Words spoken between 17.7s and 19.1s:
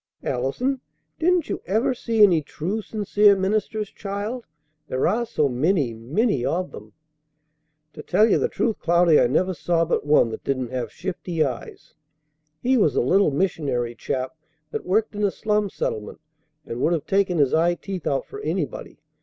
teeth out for anybody.